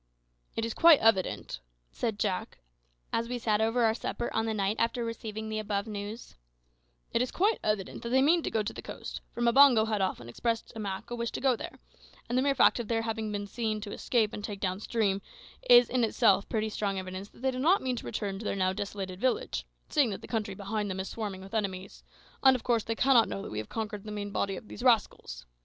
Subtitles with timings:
[0.55, 1.59] "It is quite evident,"
[1.91, 2.57] said Jack,
[3.13, 6.33] as we sat over our supper on the night after receiving the above news
[7.13, 10.01] "it is quite evident that they mean to go to the coast, for Mbango had
[10.01, 11.77] often expressed to Mak a wish to go there;
[12.27, 15.21] and the mere fact of their having been seen to escape and take down stream,
[15.69, 18.55] is in itself pretty strong evidence that they did not mean to return to their
[18.55, 22.03] now desolated village, seeing that the country behind them is swarming with enemies;
[22.41, 24.81] and of course they cannot know that we have conquered the main body of these
[24.81, 25.45] rascals.